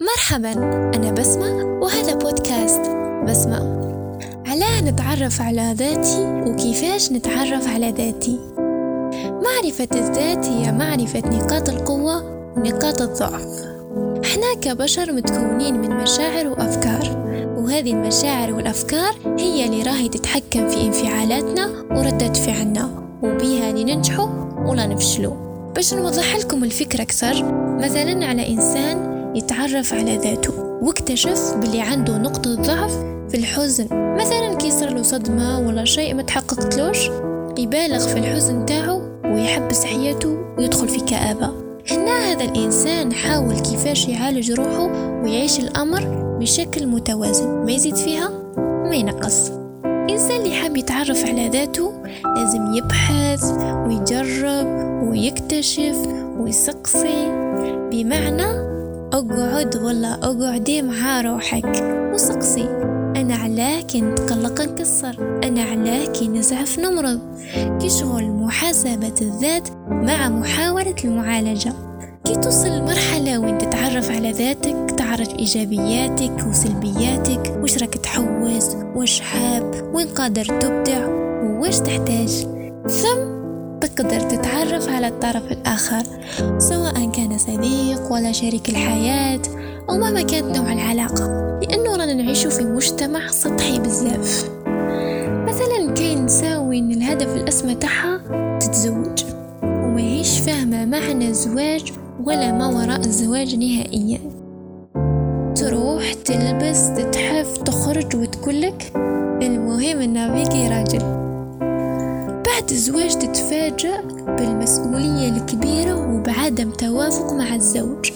[0.00, 0.52] مرحبا
[0.96, 2.80] أنا بسمة وهذا بودكاست
[3.28, 3.58] بسمة.
[4.46, 8.38] علاه نتعرف على ذاتي وكيفاش نتعرف على ذاتي؟
[9.44, 12.24] معرفة الذات هي معرفة نقاط القوة
[12.56, 13.64] ونقاط الضعف.
[14.24, 17.16] إحنا كبشر متكونين من مشاعر وأفكار
[17.56, 22.90] وهذه المشاعر والأفكار هي اللي راهي تتحكم في انفعالاتنا وردة فعلنا
[23.22, 24.28] وبيها لننجحوا
[24.66, 25.34] ولا نفشلوا
[25.74, 27.44] باش نوضح لكم الفكرة أكثر
[27.78, 32.92] مثلا على إنسان يتعرف على ذاته واكتشف باللي عنده نقطة ضعف
[33.28, 33.84] في الحزن.
[33.92, 37.10] مثلا كي صار له صدمة ولا شيء ما تحققتلوش
[37.58, 41.52] يبالغ في الحزن تاعو ويحبس حياته ويدخل في كآبة.
[41.90, 44.90] هنا هذا الإنسان حاول كيفاش يعالج روحه
[45.22, 46.04] ويعيش الأمر
[46.40, 47.64] بشكل متوازن.
[47.64, 49.50] ما يزيد فيها ما ينقص.
[49.84, 51.92] الإنسان اللي حاب يتعرف على ذاته
[52.36, 53.44] لازم يبحث
[53.86, 54.66] ويجرب
[55.08, 55.96] ويكتشف
[56.38, 57.48] ويسقسي.
[57.90, 58.67] بمعنى
[59.12, 61.82] أقعد ولا اقعدي مع روحك.
[62.14, 62.68] وسقسي
[63.16, 65.40] أنا علاه كي نتقلق نكسر.
[65.44, 67.20] أنا علاه كي نزعف نمرض.
[67.80, 71.72] كي شغل محاسبة الذات مع محاولة المعالجة.
[72.24, 77.58] كي توصل لمرحلة وين تتعرف على ذاتك تعرف إيجابياتك وسلبياتك.
[77.62, 81.06] وش راك تحوس؟ وش حاب؟ وين قادر تبدع؟
[81.42, 82.46] ووش تحتاج؟
[82.86, 83.38] ثم
[83.80, 86.02] تقدر تتعرف على الطرف الآخر.
[86.58, 89.42] سواء كان صديق ولا شريك الحياة
[89.90, 94.50] أو مهما كانت نوع العلاقة لأنه رانا نعيش في مجتمع سطحي بزاف.
[95.48, 98.20] مثلا كاين نساوي إن الهدف الأسمى تاعها
[98.58, 99.24] تتزوج
[99.62, 101.92] وما هيش فاهمة معنى الزواج
[102.24, 104.20] ولا ما وراء الزواج نهائيا.
[105.54, 108.92] تروح تلبس تتحف تخرج وتقولك
[109.42, 111.17] المهم إنه بيكي راجل.
[112.58, 118.10] بعد الزواج تتفاجأ بالمسؤولية الكبيرة وبعدم توافق مع الزوج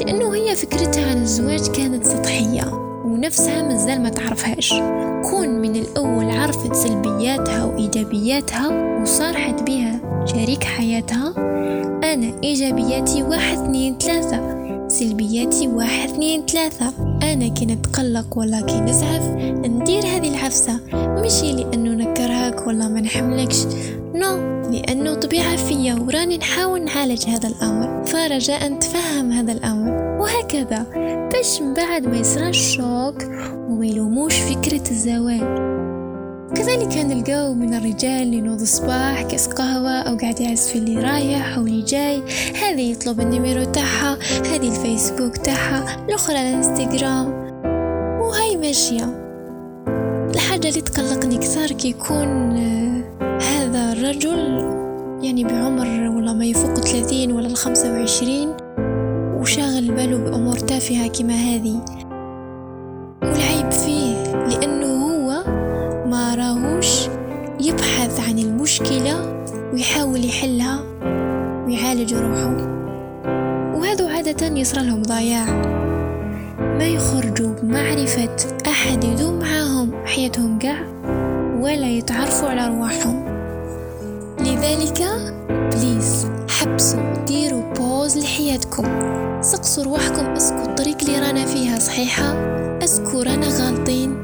[0.00, 2.64] لأنه هي فكرتها عن الزواج كانت سطحية
[3.04, 4.74] ونفسها مازال ما تعرفهاش.
[5.30, 8.68] كون من الأول عرفت سلبياتها وإيجابياتها
[9.02, 11.34] وصارحت بها شريك حياتها
[12.04, 16.92] أنا إيجابياتي واحد اثنين ثلاثة سلبياتي واحد اثنين ثلاثة.
[17.22, 19.22] أنا كي نتقلق ولا كي نزعف
[19.66, 21.99] ندير هذه العفسة مشي لأنه
[22.50, 23.66] نكرهك ولا ما نحملكش.
[24.14, 24.36] نو
[24.70, 28.04] لأنه طبيعة فيا وراني نحاول نعالج هذا الأمر.
[28.04, 29.90] فرجاء تفهم هذا الأمر.
[30.20, 30.86] وهكذا
[31.32, 33.22] باش بعد ما يصير شوك
[33.68, 35.70] وما يلوموش فكرة الزواج
[36.54, 41.56] كذلك نلقاو من الرجال اللي نوض الصباح كاس قهوة أو قاعد يعز في اللي رايح
[41.56, 42.22] أو اللي جاي.
[42.62, 47.50] هذه يطلب النميرو تاعها هذه الفيسبوك تاعها الأخرى الانستغرام.
[48.20, 49.19] وهاي ماشية.
[50.70, 54.38] اللي تقلقني كثار كي يكون آه، هذا الرجل
[55.22, 58.52] يعني بعمر ولا ما يفوق ثلاثين ولا الخمسة وعشرين
[59.40, 61.84] وشاغل باله بأمور تافهة كما هذه.
[63.22, 65.44] والعيب فيه لأنه هو
[66.06, 67.08] ما راهوش
[67.60, 70.80] يبحث عن المشكلة ويحاول يحلها
[71.66, 72.56] ويعالج روحه.
[73.74, 75.89] وهذا عادة يصير لهم ضياع.
[77.20, 78.36] يخرجوا بمعرفة
[78.66, 80.84] أحد يدوم معاهم حياتهم قاع
[81.60, 83.24] ولا يتعرفوا على أرواحهم.
[84.38, 85.02] لذلك
[85.50, 88.84] please حبسوا ديروا pause لحياتكم.
[89.42, 92.34] سقسوا رواحكم est-ce que الطريق اللي رانا فيها صحيحة.
[92.84, 94.16] est-ce que رانا غالطين.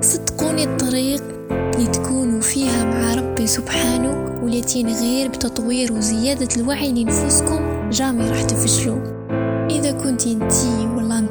[0.00, 8.30] صدقوني الطريق اللي تكونوا فيها مع ربي سبحانه والتي غير بتطوير وزيادة الوعي لنفوسكم جامي
[8.30, 9.18] راح تفشلوا.
[9.70, 10.87] إذا كنت أنتي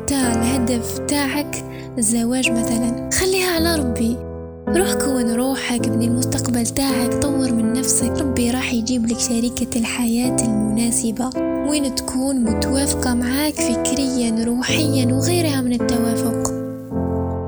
[0.08, 1.64] انت الهدف تاعك.
[1.98, 3.10] الزواج مثلا.
[3.14, 4.18] خليها على ربي.
[4.68, 7.14] روح كون روحك ابني المستقبل تاعك.
[7.14, 8.14] طور من نفسك.
[8.22, 11.30] ربي راح يجيب لك شريكة الحياة المناسبة.
[11.70, 16.52] وين تكون متوافقة معاك فكريا روحيا وغيرها من التوافق.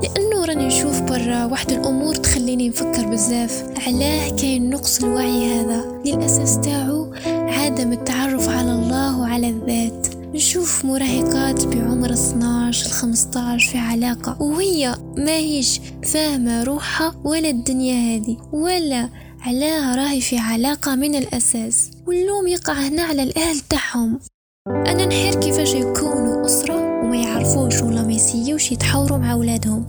[0.04, 3.64] لأنه راني نشوف برا واحد الأمور تخليني نفكر بزاف.
[3.88, 5.86] علاه كاين نقص الوعي هذا.
[6.06, 10.09] للأساس تاعو عدم التعرف على الله وعلى الذات.
[10.34, 18.38] نشوف مراهقات بعمر 12 15 في علاقة وهي ما هيش فاهمة روحها ولا الدنيا هذه
[18.52, 19.10] ولا
[19.42, 24.20] علاها راهي في علاقة من الأساس واللوم يقع هنا على الأهل تاعهم.
[24.68, 29.86] أنا نحير كيفاش يكونوا أسرة وما يعرفوش ولا ما يسيوش يتحاوروا مع أولادهم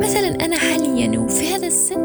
[0.00, 2.00] مثلا أنا حاليا وفي هذا السن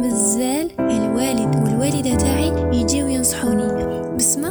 [0.00, 3.94] مازال الوالد والوالدة تاعي يجيو ينصحوني.
[4.16, 4.48] بسمة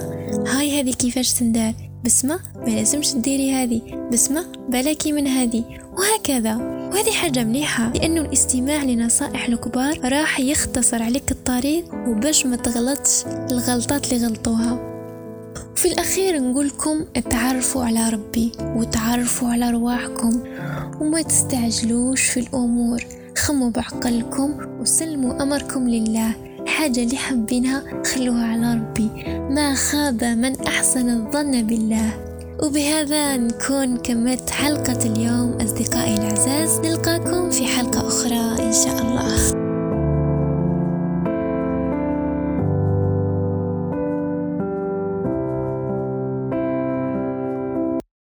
[0.48, 3.82] هاي هذه كيفاش تندار؟ بسمة ما لازمش تديري هذه.
[4.14, 5.64] بسمة بلاكي من هذه.
[5.98, 6.56] وهكذا.
[6.56, 14.14] وهذه حاجة مليحة لأنه الاستماع لنصائح الكبار راح يختصر عليك الطريق وباش ما تغلطش الغلطات
[14.14, 14.80] اللي غلطوها.
[15.74, 20.44] وفي الأخير نقولكم اتعرفوا على ربي وتعرفوا على أرواحكم
[21.02, 23.04] وما تستعجلوش في الأمور.
[23.38, 26.36] خموا بعقلكم وسلموا أمركم لله.
[26.68, 29.10] حاجة اللي حابينها خلوها على ربي.
[29.28, 32.14] ما خاب من أحسن الظن بالله.
[32.64, 35.58] وبهذا نكون كملت حلقة اليوم.
[35.62, 39.03] أصدقائي الأعزاز نلقاكم في حلقة أخرى إن شاء الله.